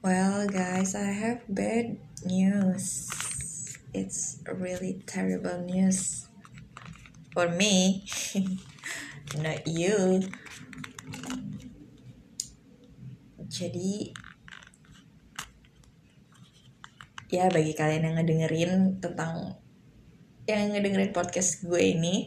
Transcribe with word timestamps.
Well, 0.00 0.48
guys, 0.48 0.96
I 0.96 1.12
have 1.12 1.44
bad 1.44 2.00
news. 2.24 3.12
It's 3.92 4.40
really 4.48 5.04
terrible 5.04 5.60
news 5.60 6.24
for 7.36 7.52
me, 7.52 8.08
not 9.44 9.68
you. 9.68 10.24
Jadi, 13.44 14.16
ya 17.28 17.52
bagi 17.52 17.76
kalian 17.76 18.08
yang 18.08 18.16
ngedengerin 18.16 19.04
tentang 19.04 19.60
yang 20.48 20.72
ngedengerin 20.72 21.12
podcast 21.12 21.60
gue 21.60 21.92
ini, 21.92 22.24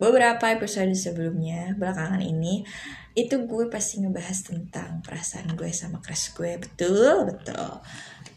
beberapa 0.00 0.48
episode 0.48 0.96
sebelumnya 0.96 1.76
belakangan 1.76 2.24
ini 2.24 2.64
itu 3.12 3.44
gue 3.44 3.68
pasti 3.68 4.00
ngebahas 4.00 4.38
tentang 4.48 5.04
perasaan 5.04 5.52
gue 5.52 5.68
sama 5.76 6.00
crush 6.00 6.32
gue. 6.32 6.56
Betul 6.56 7.28
betul. 7.28 7.84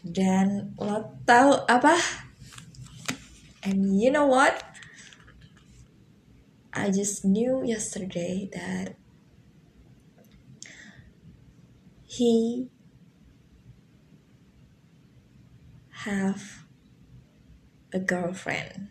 Dan 0.04 0.76
lo 0.76 1.16
tahu 1.24 1.64
apa? 1.64 1.96
And 3.64 3.96
you 3.96 4.12
know 4.12 4.28
what? 4.28 4.60
I 6.76 6.92
just 6.92 7.24
knew 7.24 7.64
yesterday 7.64 8.50
that 8.52 9.00
he 12.04 12.68
have 16.04 16.66
a 17.94 18.00
girlfriend. 18.02 18.90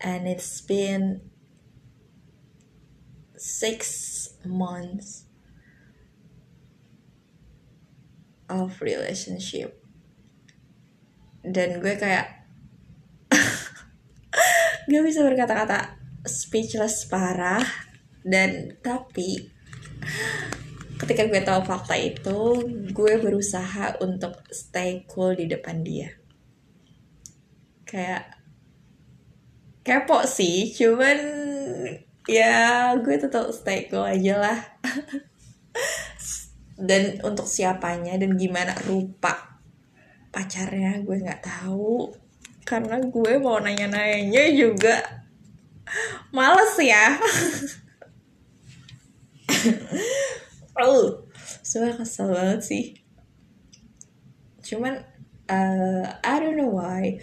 And 0.00 0.26
it's 0.26 0.60
been 0.62 1.27
six 3.38 3.80
months 4.42 5.24
of 8.50 8.74
relationship. 8.82 9.78
Dan 11.46 11.78
gue 11.78 11.94
kayak 11.94 12.44
gak 14.90 15.04
bisa 15.06 15.22
berkata-kata 15.22 15.96
speechless 16.26 17.06
parah. 17.06 17.64
Dan 18.26 18.76
tapi 18.82 19.48
ketika 20.98 21.30
gue 21.30 21.40
tahu 21.40 21.62
fakta 21.62 21.94
itu 21.94 22.40
gue 22.90 23.12
berusaha 23.22 23.96
untuk 24.02 24.42
stay 24.50 25.06
cool 25.06 25.38
di 25.38 25.46
depan 25.46 25.86
dia. 25.86 26.10
Kayak 27.88 28.36
kepo 29.86 30.28
sih 30.28 30.68
cuman 30.76 31.16
ya 32.28 32.92
gue 33.00 33.16
tetap 33.16 33.48
stay 33.50 33.88
cool 33.88 34.04
aja 34.04 34.38
lah. 34.38 34.58
Dan 36.78 37.18
untuk 37.26 37.50
siapanya 37.50 38.14
dan 38.22 38.38
gimana 38.38 38.70
rupa 38.86 39.58
pacarnya 40.30 41.02
gue 41.02 41.18
nggak 41.18 41.42
tahu. 41.42 42.14
Karena 42.62 43.02
gue 43.02 43.32
mau 43.42 43.58
nanya-nanya 43.58 44.44
juga. 44.54 45.24
Males 46.30 46.76
ya. 46.78 47.18
Oh 50.78 51.26
sebenernya 51.68 52.00
kesel 52.00 52.28
banget 52.32 52.60
sih. 52.64 52.84
Cuman 54.64 55.04
uh, 55.52 56.04
I 56.24 56.34
don't 56.40 56.56
know 56.56 56.72
why 56.72 57.20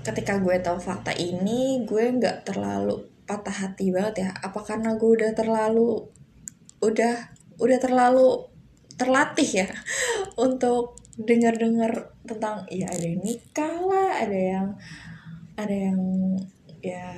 ketika 0.00 0.40
gue 0.40 0.56
tahu 0.64 0.80
fakta 0.80 1.12
ini 1.12 1.84
gue 1.84 2.04
nggak 2.16 2.48
terlalu 2.48 3.04
patah 3.28 3.52
hati 3.52 3.92
banget 3.92 4.26
ya. 4.26 4.30
Apa 4.40 4.64
karena 4.64 4.96
gue 4.96 5.10
udah 5.10 5.30
terlalu 5.36 6.08
udah 6.80 7.14
udah 7.60 7.78
terlalu 7.78 8.48
terlatih 8.96 9.64
ya 9.64 9.68
untuk 10.46 10.96
dengar-dengar 11.20 12.16
tentang 12.24 12.64
ya 12.72 12.88
ada 12.88 13.04
yang 13.04 13.20
nikah 13.20 13.74
lah 13.84 14.10
ada 14.24 14.38
yang 14.40 14.68
ada 15.60 15.76
yang 15.76 16.00
ya 16.80 17.12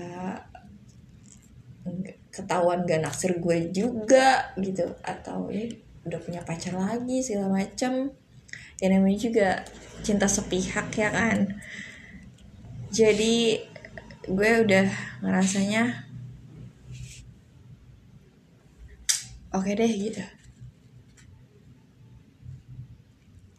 ketahuan 2.34 2.82
gak 2.82 3.06
naksir 3.06 3.38
gue 3.38 3.71
juga 3.71 4.50
gitu. 4.59 4.91
Atau 5.06 5.54
ya 5.54 5.71
udah 6.03 6.19
punya 6.19 6.42
pacar 6.42 6.75
lagi 6.75 7.22
segala 7.22 7.62
macem. 7.62 8.10
Ya 8.82 8.91
namanya 8.91 9.19
juga 9.22 9.48
cinta 10.03 10.26
sepihak 10.26 10.91
ya 10.98 11.15
kan 11.15 11.62
jadi 12.92 13.56
gue 14.28 14.50
udah 14.69 14.86
ngerasanya 15.25 16.04
oke 19.56 19.64
okay 19.64 19.72
deh 19.72 19.88
gitu. 19.88 20.25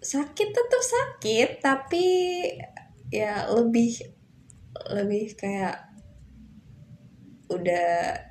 Sakit 0.03 0.49
tetap 0.53 0.83
sakit 0.85 1.49
tapi 1.65 2.05
ya 3.09 3.49
lebih 3.49 4.05
lebih 4.93 5.33
kayak 5.33 5.89
udah 7.49 8.21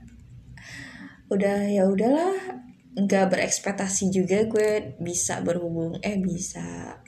udah 1.33 1.59
ya 1.67 1.91
udahlah 1.91 2.63
nggak 2.93 3.27
berekspektasi 3.33 4.13
juga 4.13 4.45
gue 4.47 4.95
bisa 5.01 5.41
berhubung 5.41 5.97
eh 6.05 6.21
bisa 6.21 7.01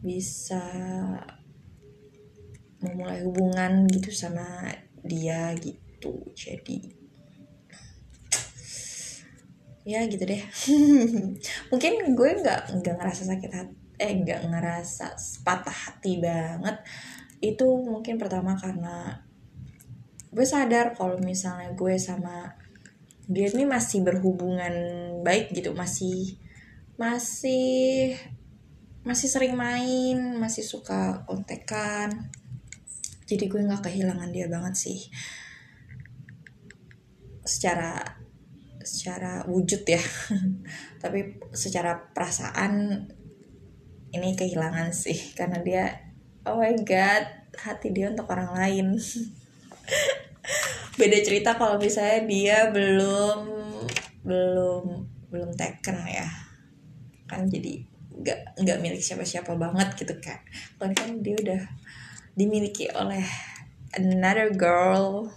bisa 0.00 0.62
memulai 2.80 3.24
hubungan 3.24 3.88
gitu 3.88 4.12
sama 4.12 4.68
dia 5.04 5.52
gitu. 5.56 6.24
Jadi 6.36 6.96
ya 9.84 10.04
gitu 10.08 10.24
deh. 10.24 10.42
Mungkin 11.72 11.92
gue 12.12 12.30
nggak 12.40 12.60
nggak 12.80 12.94
ngerasa 13.00 13.22
sakit 13.28 13.52
hati 13.52 13.74
eh 14.00 14.16
nggak 14.16 14.48
ngerasa 14.48 15.12
patah 15.44 15.76
hati 15.76 16.20
banget. 16.20 16.80
Itu 17.40 17.80
mungkin 17.80 18.16
pertama 18.16 18.56
karena 18.56 19.24
gue 20.30 20.46
sadar 20.46 20.94
kalau 20.96 21.18
misalnya 21.20 21.74
gue 21.74 21.98
sama 21.98 22.54
dia 23.30 23.46
ini 23.50 23.66
masih 23.66 24.02
berhubungan 24.02 24.74
baik 25.22 25.54
gitu 25.54 25.70
masih 25.74 26.38
masih 26.98 28.14
masih 29.06 29.28
sering 29.30 29.54
main 29.54 30.38
masih 30.38 30.62
suka 30.66 31.22
kontekan 31.26 32.30
jadi 33.30 33.46
gue 33.46 33.62
nggak 33.62 33.86
kehilangan 33.86 34.34
dia 34.34 34.50
banget 34.50 34.74
sih. 34.74 35.06
Secara 37.46 38.02
secara 38.82 39.46
wujud 39.46 39.86
ya. 39.86 40.02
Tapi 41.02 41.38
secara 41.54 42.10
perasaan 42.10 43.06
ini 44.10 44.34
kehilangan 44.34 44.90
sih. 44.90 45.30
Karena 45.38 45.62
dia 45.62 45.94
oh 46.42 46.58
my 46.58 46.74
god 46.82 47.54
hati 47.54 47.94
dia 47.94 48.10
untuk 48.10 48.26
orang 48.34 48.50
lain. 48.50 48.86
Beda 50.98 51.18
cerita 51.22 51.54
kalau 51.54 51.78
misalnya 51.78 52.26
dia 52.26 52.58
belum 52.74 53.46
belum 54.26 54.84
belum 55.30 55.50
taken 55.54 56.02
ya. 56.10 56.26
Kan 57.30 57.46
jadi 57.46 57.86
nggak 58.20 58.58
nggak 58.58 58.78
milik 58.84 59.00
siapa-siapa 59.00 59.56
banget 59.56 59.96
gitu 59.96 60.12
kan 60.20 60.36
kan 60.76 60.92
kan 60.92 61.24
dia 61.24 61.40
udah 61.40 61.62
dimiliki 62.34 62.90
oleh 62.94 63.26
another 63.94 64.50
girl 64.54 65.30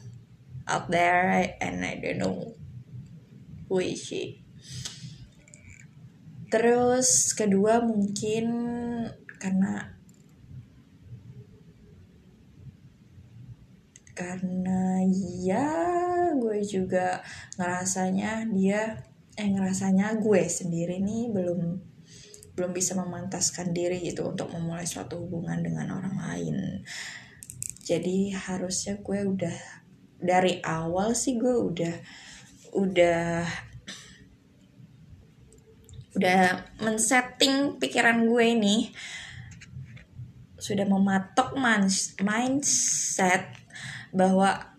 out 0.68 0.88
there 0.90 1.58
and 1.60 1.84
I 1.84 2.00
don't 2.00 2.20
know 2.22 2.56
who 3.68 3.82
is 3.82 4.00
she. 4.00 4.44
Terus 6.54 7.34
kedua 7.34 7.82
mungkin 7.82 8.46
karena 9.42 9.98
karena 14.14 15.02
ya 15.42 15.70
gue 16.38 16.62
juga 16.62 17.26
ngerasanya 17.58 18.46
dia 18.54 19.02
eh 19.34 19.50
ngerasanya 19.50 20.22
gue 20.22 20.46
sendiri 20.46 21.02
nih 21.02 21.34
belum 21.34 21.82
belum 22.54 22.72
bisa 22.72 22.94
memantaskan 22.94 23.74
diri 23.74 23.98
gitu 24.06 24.30
untuk 24.30 24.54
memulai 24.54 24.86
suatu 24.86 25.18
hubungan 25.26 25.66
dengan 25.66 25.90
orang 25.98 26.18
lain. 26.22 26.58
Jadi 27.84 28.32
harusnya 28.32 29.02
gue 29.02 29.20
udah 29.26 29.58
dari 30.22 30.62
awal 30.64 31.18
sih 31.18 31.36
gue 31.36 31.52
udah 31.52 31.96
udah 32.78 33.44
udah 36.14 36.42
men-setting 36.86 37.82
pikiran 37.82 38.30
gue 38.30 38.46
ini. 38.46 38.78
Sudah 40.62 40.86
mematok 40.88 41.58
mindset 42.22 43.50
bahwa 44.14 44.78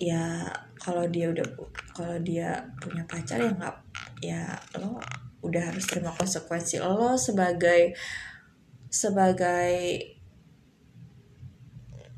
ya 0.00 0.48
kalau 0.80 1.04
dia 1.08 1.32
udah 1.32 1.46
kalau 1.92 2.16
dia 2.20 2.64
punya 2.80 3.04
pacar 3.08 3.40
ya 3.40 3.52
nggak 3.52 3.76
ya 4.20 4.42
lo 4.80 5.00
udah 5.40 5.62
harus 5.72 5.84
terima 5.88 6.12
konsekuensi. 6.14 6.80
Lo 6.80 7.16
sebagai 7.18 7.96
sebagai 8.88 10.00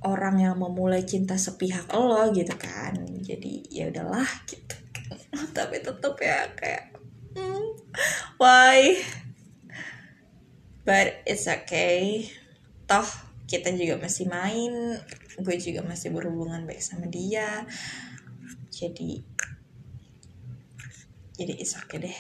orang 0.07 0.37
yang 0.39 0.55
memulai 0.55 1.03
cinta 1.03 1.35
sepihak 1.35 1.91
lo 1.91 2.31
gitu 2.31 2.55
kan 2.55 2.95
jadi 3.19 3.53
ya 3.67 3.85
udahlah 3.91 4.31
gitu 4.47 4.79
tapi 5.57 5.83
tetap 5.83 6.15
ya 6.23 6.47
kayak 6.55 6.95
why? 8.39 8.97
But 10.87 11.21
it's 11.29 11.45
okay. 11.45 12.31
Toh 12.89 13.05
kita 13.49 13.73
juga 13.77 14.01
masih 14.01 14.29
main 14.29 14.97
gue 15.39 15.57
juga 15.61 15.85
masih 15.85 16.11
berhubungan 16.11 16.65
baik 16.65 16.81
sama 16.81 17.07
dia. 17.11 17.67
Jadi 18.73 19.21
jadi 21.39 21.55
it's 21.55 21.79
okay 21.79 22.03
deh 22.03 22.19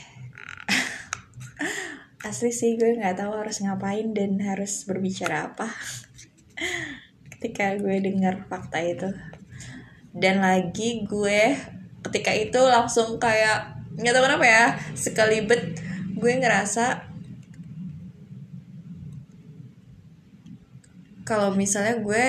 asli 2.28 2.52
sih 2.52 2.76
gue 2.76 3.00
nggak 3.00 3.24
tahu 3.24 3.32
harus 3.32 3.64
ngapain 3.64 4.12
dan 4.12 4.36
harus 4.44 4.84
berbicara 4.84 5.52
apa. 5.52 5.72
Ketika 7.32 7.74
gue 7.80 7.96
dengar 8.04 8.44
fakta 8.46 8.84
itu. 8.84 9.08
Dan 10.12 10.44
lagi 10.44 11.08
gue 11.08 11.56
ketika 11.98 12.32
itu 12.32 12.60
langsung 12.62 13.16
kayak 13.20 13.76
nggak 13.98 14.14
tahu 14.14 14.24
kenapa 14.24 14.46
ya 14.46 14.64
sekalibet 14.94 15.76
gue 16.14 16.32
ngerasa 16.38 17.04
kalau 21.28 21.52
misalnya 21.52 22.00
gue 22.00 22.24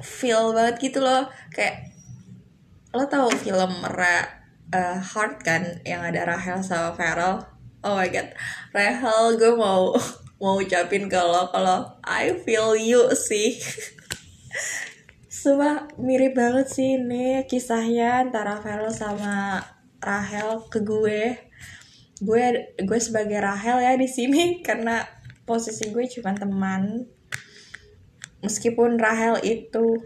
feel 0.00 0.54
banget 0.54 0.76
gitu 0.78 1.02
loh. 1.02 1.26
Kayak 1.50 1.90
lo 2.94 3.06
tau 3.06 3.30
film 3.30 3.82
Ra, 3.86 4.39
uh, 4.74 4.98
Heart 4.98 5.42
kan 5.42 5.62
yang 5.82 6.02
ada 6.02 6.26
Rahel 6.26 6.62
sama 6.62 6.94
Farrell 6.94 7.60
oh 7.84 7.96
my 7.96 8.08
god. 8.12 8.32
Rahel 8.72 9.40
gue 9.40 9.52
mau 9.56 9.96
mau 10.42 10.56
ucapin 10.56 11.08
kalau 11.08 11.48
kalau 11.52 11.88
I 12.04 12.36
feel 12.44 12.76
you 12.76 13.08
sih. 13.12 13.56
Sumpah 15.40 15.88
mirip 15.96 16.36
banget 16.36 16.68
sih 16.68 17.00
ini 17.00 17.40
kisahnya 17.48 18.28
antara 18.28 18.60
Farrell 18.60 18.92
sama 18.92 19.64
Rahel 20.00 20.68
ke 20.68 20.84
gue. 20.84 21.36
Gue 22.20 22.76
gue 22.76 23.00
sebagai 23.00 23.40
Rahel 23.40 23.80
ya 23.80 23.92
di 23.96 24.08
sini 24.08 24.42
karena 24.66 25.04
posisi 25.48 25.88
gue 25.88 26.04
cuma 26.08 26.36
teman. 26.36 27.08
Meskipun 28.40 28.96
Rahel 28.96 29.36
itu 29.44 30.00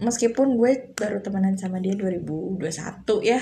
meskipun 0.00 0.56
gue 0.56 0.92
baru 0.96 1.20
temenan 1.20 1.56
sama 1.60 1.78
dia 1.78 1.94
2021 1.94 2.60
ya. 3.24 3.40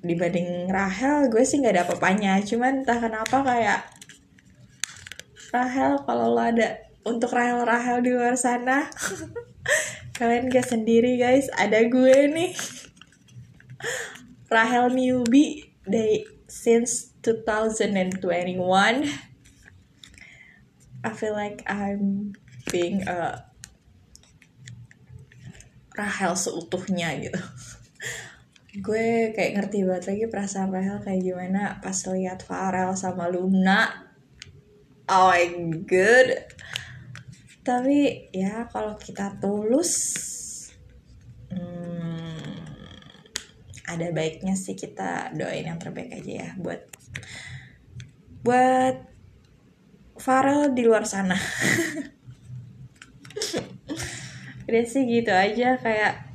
Dibanding 0.00 0.72
Rahel 0.72 1.28
gue 1.28 1.44
sih 1.44 1.60
nggak 1.60 1.74
ada 1.76 1.82
apa-apanya. 1.84 2.40
Cuman 2.44 2.82
entah 2.84 2.98
kenapa 2.98 3.44
kayak 3.44 3.80
Rahel 5.52 6.00
kalau 6.08 6.32
lo 6.34 6.42
ada 6.42 6.80
untuk 7.04 7.32
Rahel 7.32 7.64
Rahel 7.64 8.04
di 8.04 8.10
luar 8.12 8.36
sana 8.38 8.86
kalian 10.18 10.52
gak 10.52 10.68
sendiri 10.68 11.16
guys. 11.20 11.48
Ada 11.56 11.84
gue 11.88 12.16
nih. 12.32 12.52
Rahel 14.50 14.90
newbie 14.92 15.70
dari 15.86 16.26
since 16.50 17.14
2021 17.22 18.60
I 21.00 21.10
feel 21.16 21.32
like 21.32 21.62
I'm 21.64 22.34
being 22.68 23.08
a 23.08 23.49
Rahel 25.94 26.34
seutuhnya 26.38 27.14
gitu. 27.18 27.40
Gue 28.78 29.34
kayak 29.34 29.58
ngerti 29.58 29.82
banget 29.82 30.04
lagi 30.14 30.24
perasaan 30.30 30.70
Rahel 30.70 31.02
kayak 31.02 31.22
gimana 31.26 31.82
pas 31.82 31.96
lihat 32.06 32.46
Farel 32.46 32.94
sama 32.94 33.26
Luna. 33.26 34.10
Oh 35.10 35.34
my 35.34 35.82
god. 35.84 36.54
Tapi 37.66 38.30
ya 38.30 38.70
kalau 38.70 38.94
kita 38.94 39.36
tulus 39.42 39.98
hmm, 41.50 42.56
ada 43.90 44.06
baiknya 44.14 44.54
sih 44.54 44.78
kita 44.78 45.34
doain 45.34 45.66
yang 45.66 45.82
terbaik 45.82 46.14
aja 46.14 46.32
ya 46.46 46.50
buat 46.56 46.80
buat 48.46 48.96
Farel 50.16 50.72
di 50.72 50.82
luar 50.86 51.04
sana 51.04 51.34
udah 54.70 54.84
sih 54.86 55.02
gitu 55.02 55.34
aja 55.34 55.74
kayak 55.82 56.30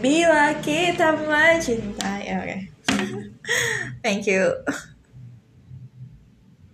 bila 0.00 0.56
kita 0.64 1.12
mencintai 1.12 2.24
oke 2.32 2.44
okay. 2.48 2.60
thank 4.04 4.24
you 4.24 4.56